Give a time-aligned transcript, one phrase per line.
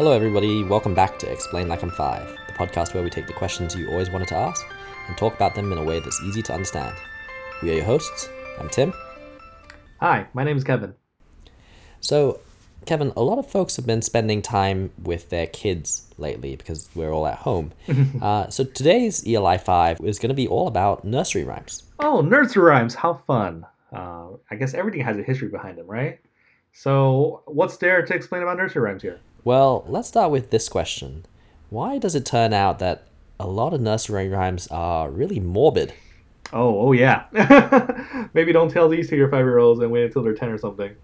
[0.00, 0.64] Hello, everybody.
[0.64, 3.90] Welcome back to Explain Like I'm Five, the podcast where we take the questions you
[3.90, 4.66] always wanted to ask
[5.06, 6.96] and talk about them in a way that's easy to understand.
[7.62, 8.30] We are your hosts.
[8.58, 8.94] I'm Tim.
[10.00, 10.94] Hi, my name is Kevin.
[12.00, 12.40] So,
[12.86, 17.12] Kevin, a lot of folks have been spending time with their kids lately because we're
[17.12, 17.72] all at home.
[18.22, 21.82] uh, so, today's ELI 5 is going to be all about nursery rhymes.
[21.98, 23.66] Oh, nursery rhymes, how fun.
[23.92, 26.18] Uh, I guess everything has a history behind them, right?
[26.72, 29.20] So, what's there to explain about nursery rhymes here?
[29.44, 31.26] Well, let's start with this question
[31.68, 33.06] Why does it turn out that
[33.38, 35.94] a lot of nursery rhymes are really morbid?
[36.52, 37.24] Oh, oh yeah.
[38.34, 40.58] Maybe don't tell these to your five year olds and wait until they're 10 or
[40.58, 40.94] something.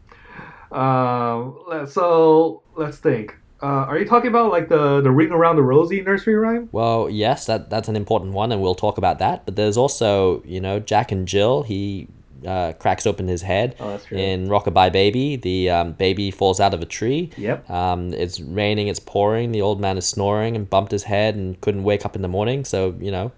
[0.73, 3.37] Um, so, let's think.
[3.63, 6.69] Uh, are you talking about like the, the ring around the rosy nursery rhyme?
[6.73, 9.47] Well, yes, that that's an important one, and we'll talk about that.
[9.47, 11.63] But there's also, you know, Jack and Jill.
[11.63, 12.09] He
[12.47, 14.17] uh, cracks open his head Oh, that's true.
[14.19, 15.37] in Rockabye Baby.
[15.37, 17.31] The um, baby falls out of a tree.
[17.37, 17.69] Yep.
[17.69, 18.89] Um, it's raining.
[18.89, 19.53] It's pouring.
[19.53, 22.29] The old man is snoring and bumped his head and couldn't wake up in the
[22.29, 22.65] morning.
[22.65, 23.33] So you know,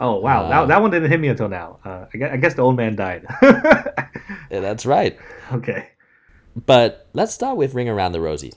[0.00, 0.44] Oh, wow.
[0.44, 1.78] Uh, that, that one didn't hit me until now.
[1.84, 3.26] Uh, I, guess, I guess the old man died.
[3.42, 5.18] yeah, that's right.
[5.52, 5.88] okay.
[6.66, 8.52] But let's start with Ring Around the Rosie,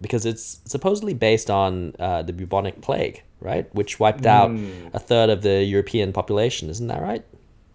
[0.00, 3.72] because it's supposedly based on uh, the bubonic plague, right?
[3.74, 4.94] Which wiped out Mm.
[4.94, 6.68] a third of the European population.
[6.70, 7.24] Isn't that right?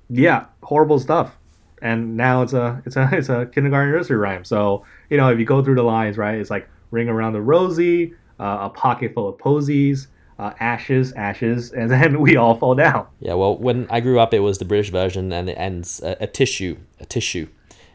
[0.10, 1.38] Yeah, horrible stuff.
[1.82, 4.44] And now it's a it's a it's a kindergarten nursery rhyme.
[4.46, 6.36] So you know if you go through the lines, right?
[6.36, 10.08] It's like ring around the rosy, uh, a pocket full of posies,
[10.40, 13.08] uh, ashes, ashes, and then we all fall down.
[13.20, 16.16] Yeah, well, when I grew up, it was the British version, and it ends uh,
[16.20, 17.48] a tissue, a tissue.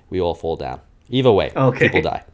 [0.08, 0.80] We all fall down.
[1.08, 1.86] Either way, Okay.
[1.88, 2.24] people die.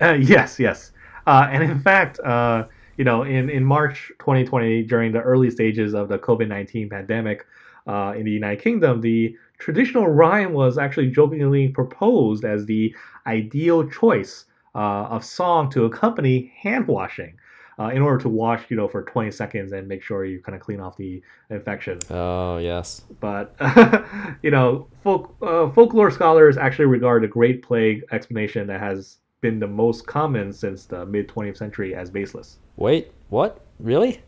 [0.00, 0.92] Uh, yes, yes.
[1.26, 2.64] Uh, and in fact, uh,
[2.98, 7.44] you know, in, in March 2020, during the early stages of the COVID 19 pandemic
[7.88, 12.94] uh, in the United Kingdom, the traditional rhyme was actually jokingly proposed as the
[13.26, 14.78] ideal choice uh,
[15.14, 17.34] of song to accompany hand washing.
[17.80, 20.56] Uh, in order to wash, you know, for 20 seconds and make sure you kind
[20.56, 23.02] of clean off the infection Oh yes.
[23.20, 23.54] but
[24.42, 29.60] you know, folk, uh, folklore scholars actually regard the Great Plague explanation that has been
[29.60, 32.58] the most common since the mid 20th century as baseless.
[32.76, 33.60] Wait, what?
[33.78, 34.20] Really?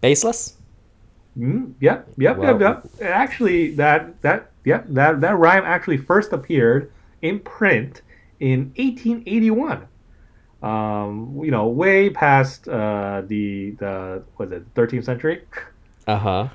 [0.00, 0.56] Baseless?
[1.38, 2.84] Mm, yep, yep, yep, yep.
[2.98, 8.02] And actually, that that yep that that rhyme actually first appeared in print
[8.40, 9.86] in 1881.
[10.62, 15.42] Um, you know, way past uh, the the was it 13th century.
[16.06, 16.48] Uh huh.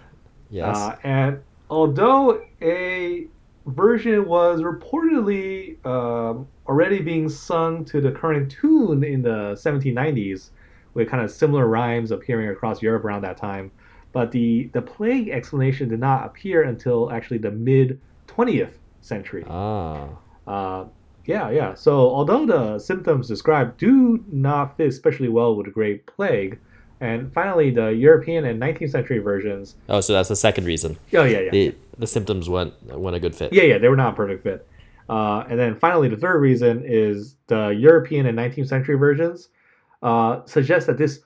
[0.50, 0.76] Yes.
[0.76, 1.40] Uh, and
[1.70, 3.28] although a
[3.68, 10.50] version was reportedly um, already being sung to the current tune in the 1790s,
[10.94, 13.72] with kind of similar rhymes appearing across Europe around that time,
[14.14, 19.44] but the, the plague explanation did not appear until actually the mid 20th century.
[19.48, 20.10] ah.
[20.48, 20.86] Uh,
[21.26, 21.74] yeah, yeah.
[21.76, 26.60] So although the symptoms described do not fit especially well with the Great Plague,
[27.00, 29.76] and finally the European and 19th century versions.
[29.88, 30.98] Oh, so that's the second reason.
[31.14, 31.52] Oh yeah, yeah.
[31.52, 33.54] The the symptoms weren't weren't a good fit.
[33.54, 34.68] Yeah, yeah, they were not a perfect fit.
[35.10, 39.50] Uh, and then finally, the third reason is the European and 19th century versions
[40.02, 41.20] uh, suggest that this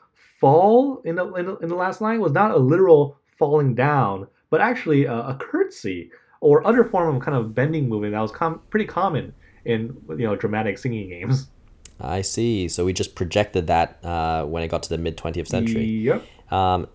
[0.46, 4.28] fall in the, in the in the last line was not a literal falling down,
[4.52, 8.32] but actually a, a curtsy or other form of kind of bending movement that was
[8.32, 9.34] com- pretty common
[9.66, 11.48] in you know dramatic singing games.
[12.00, 12.68] I see.
[12.68, 15.84] So we just projected that uh, when it got to the mid twentieth century.
[15.84, 16.24] Yep.
[16.52, 16.88] Um,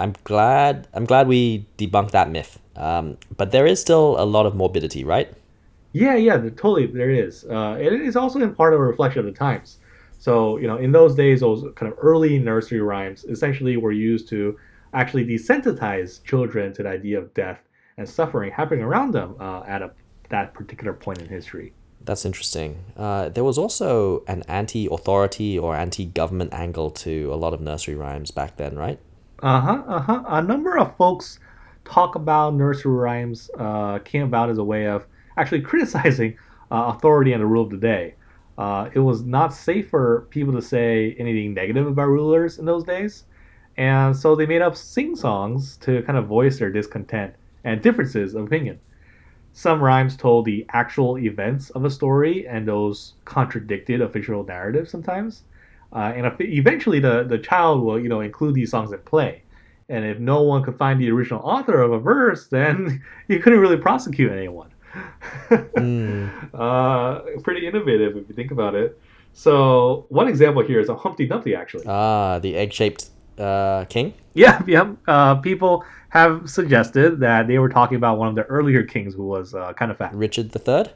[0.00, 0.88] I'm glad.
[0.92, 2.58] I'm glad we debunked that myth.
[2.74, 5.32] Um, but there is still a lot of morbidity, right?
[5.92, 6.86] Yeah, yeah, totally.
[6.86, 7.44] There is.
[7.44, 9.78] Uh, it is also in part of a reflection of the times.
[10.18, 14.28] So, you know, in those days, those kind of early nursery rhymes essentially were used
[14.30, 14.58] to
[14.94, 17.60] actually desensitize children to the idea of death
[17.98, 19.90] and suffering happening around them uh, at a,
[20.30, 21.72] that particular point in history.
[22.04, 22.84] That's interesting.
[22.96, 28.30] Uh, there was also an anti-authority or anti-government angle to a lot of nursery rhymes
[28.30, 28.98] back then, right?
[29.42, 29.82] Uh huh.
[29.86, 30.22] Uh huh.
[30.28, 31.40] A number of folks
[31.84, 35.06] talk about nursery rhymes uh, came about as a way of
[35.36, 36.36] actually criticizing
[36.70, 38.14] uh, authority and the rule of the day.
[38.58, 42.84] Uh, it was not safe for people to say anything negative about rulers in those
[42.84, 43.24] days,
[43.76, 48.34] and so they made up sing songs to kind of voice their discontent and differences
[48.34, 48.78] of opinion.
[49.52, 55.44] Some rhymes told the actual events of a story, and those contradicted official narratives sometimes.
[55.92, 59.42] Uh, and eventually, the, the child will, you know, include these songs in play.
[59.88, 63.60] And if no one could find the original author of a verse, then you couldn't
[63.60, 64.70] really prosecute anyone.
[65.50, 66.54] Mm.
[66.54, 68.98] uh, pretty innovative if you think about it.
[69.32, 71.84] So one example here is a Humpty Dumpty, actually.
[71.86, 74.14] Ah, the egg-shaped uh, king.
[74.34, 74.92] Yeah, yeah.
[75.06, 79.26] Uh, people have suggested that they were talking about one of the earlier kings who
[79.26, 80.14] was uh, kind of fat.
[80.14, 80.92] Richard the Third.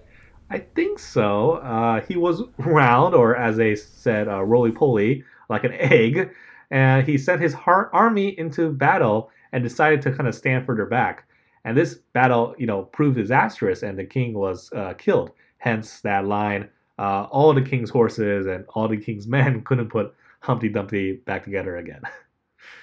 [0.49, 1.53] I think so.
[1.57, 6.31] Uh, he was round, or as they said, uh, roly poly, like an egg,
[6.71, 10.87] and he sent his har- army into battle and decided to kind of stand further
[10.87, 11.25] back.
[11.65, 15.33] And this battle, you know, proved disastrous, and the king was uh, killed.
[15.59, 16.69] Hence that line:
[16.99, 21.45] uh, "All the king's horses and all the king's men couldn't put Humpty Dumpty back
[21.45, 22.03] together again."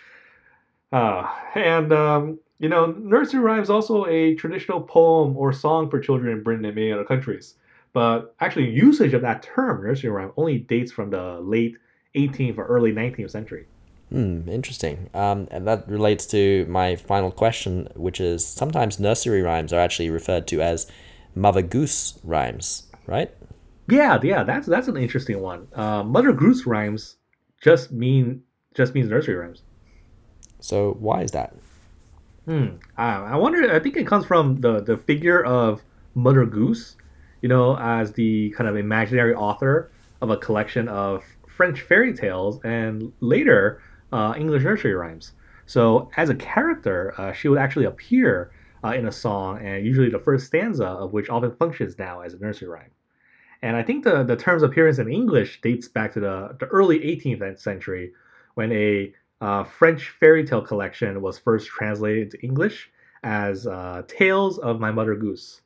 [0.91, 5.99] uh, and um, you know, nursery rhyme is also a traditional poem or song for
[5.99, 7.55] children in Britain and many other countries.
[7.93, 11.77] But actually, usage of that term, nursery rhyme, only dates from the late
[12.15, 13.67] 18th or early 19th century.
[14.09, 15.09] Hmm, interesting.
[15.13, 20.09] Um, and that relates to my final question, which is sometimes nursery rhymes are actually
[20.09, 20.87] referred to as
[21.35, 23.31] Mother Goose rhymes, right?
[23.89, 25.67] Yeah, yeah, that's that's an interesting one.
[25.73, 27.17] Uh, Mother Goose rhymes
[27.61, 28.43] just mean
[28.73, 29.61] just means nursery rhymes.
[30.59, 31.55] So why is that?
[32.45, 32.77] Hmm.
[32.97, 33.73] I, I wonder.
[33.73, 35.81] I think it comes from the the figure of
[36.15, 36.95] Mother Goose,
[37.41, 42.59] you know, as the kind of imaginary author of a collection of French fairy tales
[42.63, 43.81] and later
[44.11, 45.33] uh, English nursery rhymes.
[45.65, 48.51] So as a character, uh, she would actually appear
[48.83, 52.33] uh, in a song, and usually the first stanza of which often functions now as
[52.33, 52.91] a nursery rhyme.
[53.61, 56.99] And I think the, the term's appearance in English dates back to the, the early
[56.99, 58.13] 18th century
[58.53, 62.91] when a uh, French fairy tale collection was first translated into English
[63.23, 65.61] as uh, Tales of My Mother Goose.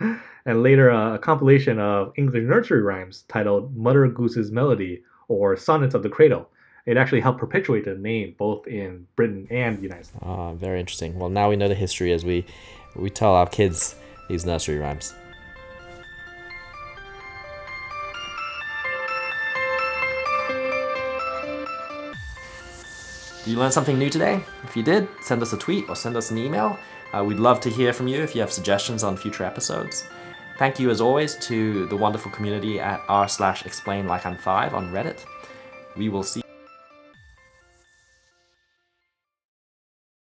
[0.00, 5.94] and later uh, a compilation of English nursery rhymes titled Mother Goose's Melody or Sonnets
[5.94, 6.50] of the Cradle.
[6.86, 10.22] It actually helped perpetuate the name both in Britain and the United States.
[10.22, 11.18] Ah, very interesting.
[11.18, 12.46] Well, now we know the history as we
[12.94, 13.96] we tell our kids
[14.28, 15.12] these nursery rhymes.
[23.44, 24.40] Did you learn something new today?
[24.64, 26.78] If you did, send us a tweet or send us an email.
[27.12, 30.04] Uh, we'd love to hear from you if you have suggestions on future episodes.
[30.58, 34.72] Thank you, as always, to the wonderful community at r slash explain like I'm five
[34.74, 35.24] on Reddit.
[35.96, 36.42] We will see.